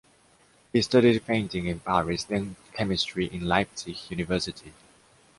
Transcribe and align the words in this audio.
He 0.73 0.81
studied 0.81 1.27
painting 1.27 1.67
in 1.67 1.79
Paris 1.79 2.23
then 2.23 2.55
chemistry 2.73 3.27
in 3.27 3.41
Leipzig 3.47 3.99
University. 4.09 4.73